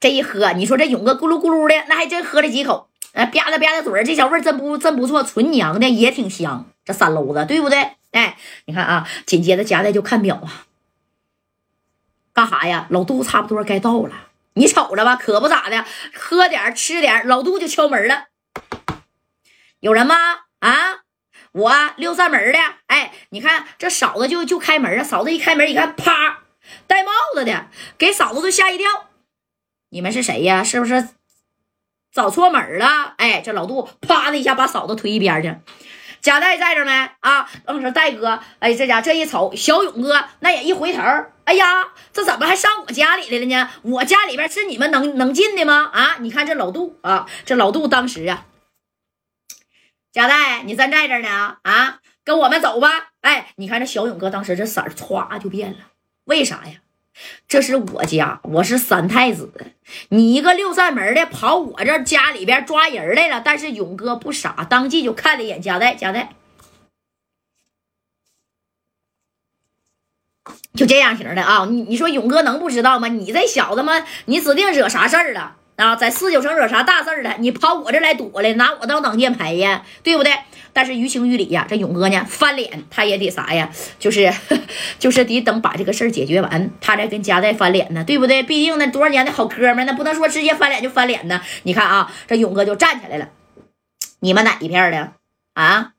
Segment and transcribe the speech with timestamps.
[0.00, 6.66] 这一喝，你说这勇哥咕噜咕噜的，那还真喝了几口，哎，吧嗒吧嗒嘴儿，这小味儿真不真不错，纯娘的也挺香。
[6.84, 7.92] 这三篓子，对不对？
[8.10, 10.66] 哎，你看啊，紧接着夹带就看表啊，
[12.32, 12.86] 干啥呀？
[12.90, 14.10] 老杜差不多该到了，
[14.54, 15.84] 你瞅着吧，可不咋的，
[16.14, 18.26] 喝点吃点，老杜就敲门了，
[19.80, 20.16] 有人吗？
[20.58, 21.02] 啊？
[21.52, 26.44] 我六扇门的，哎，你看这嫂子就就开门啊，嫂子一开门，一看，啪，
[26.86, 27.66] 戴帽子的，
[27.98, 28.88] 给嫂子都吓一跳。
[29.92, 30.64] 你们是谁呀？
[30.64, 31.06] 是不是
[32.10, 33.12] 找错门了？
[33.18, 35.54] 哎，这老杜啪的一下把嫂子推一边去。
[36.22, 37.10] 贾代在这没？
[37.20, 41.02] 啊，愣说戴哥，哎，这家这一瞅，小勇哥那也一回头，
[41.44, 43.70] 哎呀，这怎么还上我家里来了呢？
[43.82, 45.90] 我家里边是你们能能进的吗？
[45.92, 48.46] 啊，你看这老杜啊，这老杜当时啊。
[50.10, 53.10] 贾代，你站在这呢啊，跟我们走吧。
[53.20, 55.78] 哎，你看这小勇哥当时这色儿歘就变了，
[56.24, 56.81] 为啥呀？
[57.46, 59.52] 这是我家，我是三太子，
[60.08, 63.42] 你一个六扇门的跑我这家里边抓人来了。
[63.44, 66.34] 但是勇哥不傻，当即就看了一眼嘉代，嘉代
[70.74, 71.66] 就这样型的啊。
[71.70, 73.08] 你你说勇哥能不知道吗？
[73.08, 74.06] 你这小子吗？
[74.24, 75.56] 你指定惹啥事儿了？
[75.82, 77.34] 啊，在四九城惹啥大事儿了？
[77.38, 80.32] 你跑我这来躲来，拿我当挡箭牌呀，对不对？
[80.72, 83.68] 但是于情于理呀，这勇哥呢翻脸，他也得啥呀？
[83.98, 84.32] 就是
[84.98, 88.42] 就是得等把这个事儿解决完，他再跟夹带翻脸呢，对不对？
[88.42, 91.42] 毕竟那多少年的好哥们，那不能说直接翻脸就翻脸呢。
[91.64, 93.28] 你看啊，这勇哥就站起来了，
[94.20, 95.12] 你们哪一片的
[95.54, 95.92] 啊？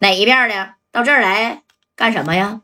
[0.00, 0.74] 哪一片的？
[0.92, 1.62] 到这儿来
[1.96, 2.60] 干什么呀？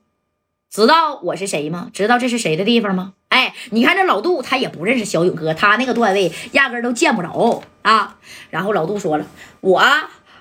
[0.70, 1.90] 知道我是谁吗？
[1.92, 3.14] 知道这是谁的地方吗？
[3.28, 8.16] 哎，你看这老杜，他也不认识小勇哥，他那个段位压根都见不着啊。
[8.50, 9.26] 然后老杜说了，
[9.60, 9.82] 我。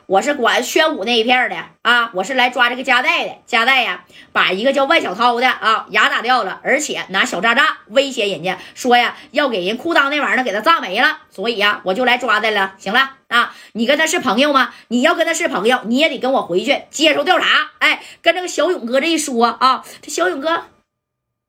[0.10, 3.38] 我是管宣武那一片的啊，我是来抓这个加代的。
[3.46, 11.20] 加代呀，把一个叫万小涛的啊牙打掉了，而且拿小炸炸威胁人家，说呀要给人裤裆那玩意儿给他炸没了。
[11.30, 12.74] 所以呀，我就来抓他了。
[12.80, 14.74] 行了啊，你跟他是朋友吗？
[14.88, 17.70] 你要跟他是朋友，你也得跟我回去接受调查。
[17.78, 20.64] 哎，跟这个小勇哥这一说啊，这小勇哥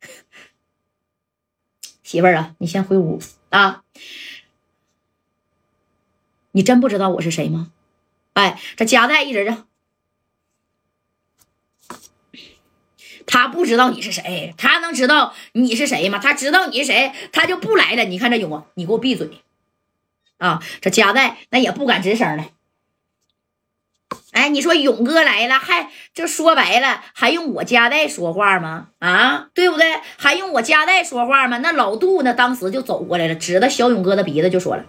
[2.05, 3.81] 媳妇儿啊，你先回屋啊。
[6.53, 7.69] 你真不知道我是谁吗？
[8.35, 9.65] 哎，这夹带一直这，
[13.27, 16.19] 他不知道你是谁，他能知道你是谁吗？
[16.19, 18.05] 他知道你是谁，他就不来了。
[18.05, 19.43] 你看这勇，你给我闭嘴
[20.39, 20.63] 啊！
[20.81, 22.47] 这夹带那也不敢吱声了。
[24.33, 28.89] 哎，你说勇哥来了，还就说白了，还用我夹带说话吗？
[29.01, 30.01] 啊，对不对？
[30.17, 31.59] 还用我夹带说话吗？
[31.59, 32.33] 那老杜呢？
[32.33, 34.85] 当时就走过来了，指着小勇哥的鼻子就说了：“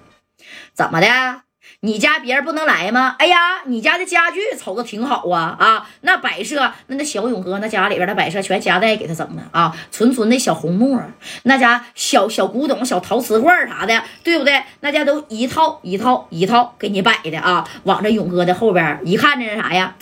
[0.73, 1.41] 怎么的？”
[1.83, 3.15] 你家别人不能来吗？
[3.17, 5.89] 哎呀，你家的家具瞅着挺好啊啊！
[6.01, 11.01] 那摆设，那那小勇哥那家里边的摆设全夹带给他整的啊，纯纯的小红木，
[11.43, 14.61] 那家小小古董、小陶瓷罐啥的，对不对？
[14.81, 19.95] 那家都一套一套一套给你摆的啊，往这勇哥的后边一看，这是啥呀？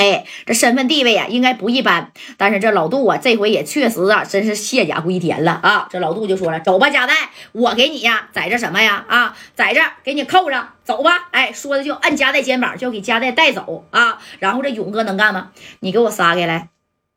[0.00, 2.10] 哎，这身份地位啊，应该不一般。
[2.38, 5.88] 但是这老杜啊，这回也确实啊，真是卸甲归田了啊！
[5.90, 7.14] 这老杜就说了：“走吧，贾代，
[7.52, 9.04] 我给你呀，在这什么呀？
[9.06, 14.18] 啊，在这给你扣上，走吧。”哎，说的就按贾代肩膀，就给贾代带走啊。
[14.38, 15.50] 然后这勇哥能干吗？
[15.80, 16.70] 你给我撒开来，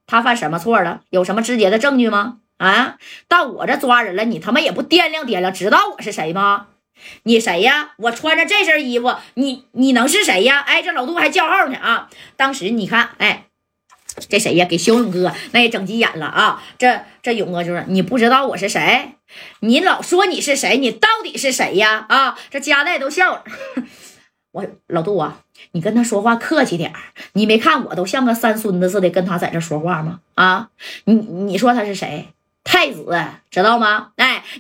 [0.06, 1.04] 他犯什么错了？
[1.10, 2.40] 有什么直接的证据吗？
[2.58, 2.98] 啊，
[3.30, 6.68] 到我这抓人了，你他妈也不掂量掂量，知道我是谁吗？
[7.24, 7.92] 你谁呀？
[7.98, 10.60] 我穿着这身衣服，你你能是谁呀？
[10.60, 12.10] 哎，这老杜还叫号呢啊！
[12.38, 13.48] 当时你看，哎，
[14.30, 14.66] 这谁呀？
[14.66, 16.64] 给小勇哥那也整急眼了啊！
[16.78, 19.16] 这这勇哥就是你不知道我是谁，
[19.60, 22.06] 你老说你是谁，你到底是谁呀？
[22.10, 22.38] 啊！
[22.50, 23.44] 这家代都笑了。
[24.52, 25.40] 我老杜啊，
[25.72, 26.94] 你跟他说话客气点
[27.34, 30.20] 你没看我都像个三孙子似的跟他在这说话吗？
[30.36, 30.70] 啊！
[31.06, 32.30] 你你说他是谁？
[32.64, 33.06] 太子
[33.52, 34.12] 知道吗？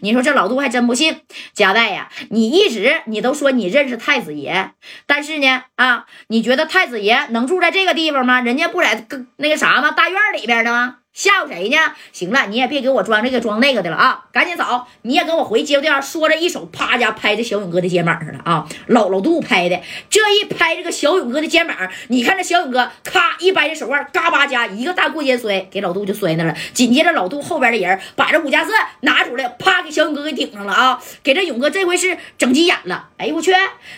[0.01, 1.21] 你说这老杜还真不信。
[1.53, 4.71] 贾代呀，你一直你都说你认识太子爷，
[5.05, 8.41] 但是呢，啊，你觉得太子爷能住在这个地方吗？
[8.41, 9.05] 人家不在
[9.37, 9.91] 那个啥吗？
[9.91, 10.97] 大院里边的吗？
[11.13, 11.77] 吓唬谁呢？
[12.11, 14.25] 行了，你也别给我装这个装那个的了啊！
[14.31, 16.01] 赶紧走，你也跟我回接电话。
[16.01, 18.67] 说着，一手啪家拍在小勇哥的肩膀上了啊！
[18.87, 19.79] 老老杜拍的，
[20.09, 21.77] 这一拍这个小勇哥的肩膀，
[22.07, 26.55] 你看这小勇哥咔一掰这手腕，嘎巴家一个大过肩摔，给老杜就摔那了。
[26.73, 28.71] 紧接着，老杜后边的人把这五加四
[29.01, 30.99] 拿出来，啪给小勇哥给顶上了啊！
[31.21, 33.09] 给这勇哥这回是整急眼了。
[33.17, 33.53] 哎呦我去，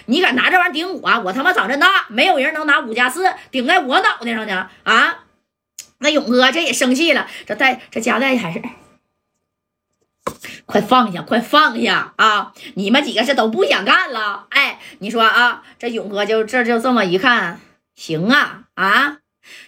[0.08, 1.22] 你敢拿这玩意顶我？
[1.24, 5.20] 我他妈长这大，没有人能拿五加四顶在我脑袋上呢啊！
[6.00, 8.62] 那勇哥这也生气了，这带这夹带还是
[10.66, 12.54] 快放下，快放下啊！
[12.74, 14.48] 你们几个是都不想干了？
[14.50, 17.60] 哎，你说啊，这勇哥就这就这么一看，
[17.96, 19.18] 行啊啊！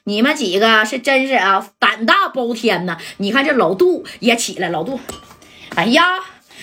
[0.05, 2.97] 你们几个是真是啊，胆大包天呐！
[3.17, 4.99] 你看这老杜也起来，老杜，
[5.75, 6.03] 哎呀，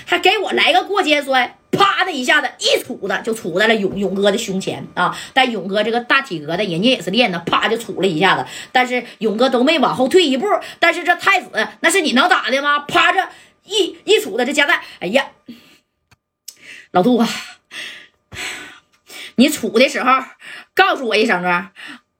[0.06, 5.16] 还给我来个过肩摔，啪的一下子一杵子就杵在了勇勇哥的胸前啊！
[5.32, 10.46] 但勇哥这个大体格的，人家也是练的，啪就杵了一下子，但是勇哥都没往后退一步。
[10.78, 12.80] 但是这太子那是你能打的吗？
[12.80, 13.28] 啪着
[13.64, 15.26] 一一杵子这加代，哎呀，
[16.92, 17.28] 老杜啊，
[19.36, 20.10] 你杵的时候
[20.74, 21.72] 告诉我一声啊！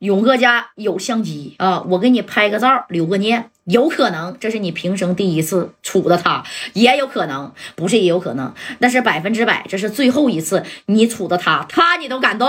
[0.05, 3.51] 勇哥家有相机啊，我给你拍个照，留个念。
[3.65, 12.47] 有可能这是你平生第一次处的他，也有可能不是，也有可能，那是百分之百，这是最后一次你处的他，他你都敢动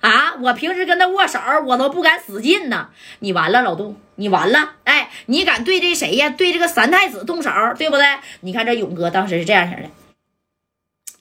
[0.00, 0.34] 啊？
[0.42, 2.90] 我平时跟他握手，我都不敢使劲呢。
[3.20, 4.74] 你完了，老杜，你完了。
[4.84, 6.28] 哎，你敢对这谁呀？
[6.28, 8.04] 对这个三太子动手，对不对？
[8.40, 9.88] 你看这勇哥当时是这样式的，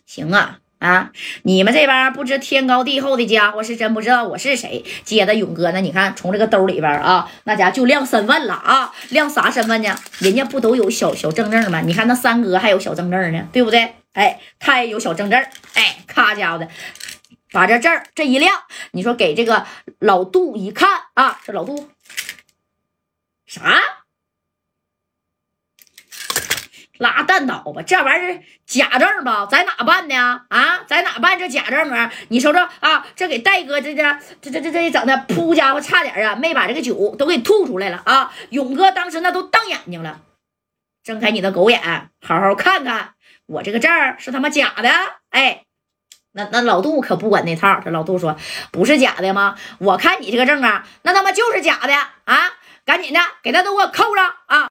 [0.06, 0.60] 行啊。
[0.80, 1.12] 啊！
[1.44, 4.86] 你们这帮不知天高地厚的家伙是真不知道我是谁。
[5.04, 8.94] 接着勇哥呢，你看从这个兜里边啊，那家就亮身份了啊！
[9.10, 9.96] 亮啥身份呢？
[10.20, 11.82] 人家不都有小小证证吗？
[11.82, 13.96] 你看那三哥还有小证证呢，对不对？
[14.14, 15.44] 哎，他也有小证证。
[15.74, 16.68] 哎，咔家伙的，
[17.52, 18.54] 把这证这一亮，
[18.92, 19.66] 你说给这个
[20.00, 21.90] 老杜一看啊，这老杜
[23.48, 23.82] 啥？
[26.98, 30.80] 拉蛋倒吧，这玩意儿假证吧，在哪办的啊？
[30.88, 32.12] 在哪办这假证啊？
[32.30, 34.04] 你瞅瞅啊，这给戴哥这这
[34.42, 38.34] 这这这这整的，噗家伙差点啊，没把这个酒都给吐出来了啊！
[38.50, 40.20] 勇哥当时那都瞪眼睛了，
[41.04, 43.14] 睁开你的狗眼，好好看看，
[43.46, 44.90] 我这个证是他妈假的！
[45.30, 45.64] 哎，
[46.34, 48.36] 那那老杜可不管那套，这老杜说
[48.72, 49.56] 不是假的吗？
[49.80, 51.94] 我看你这个证啊，那他妈就是假的
[52.26, 52.54] 啊！
[52.86, 54.70] 赶紧的，给他都给我扣上啊！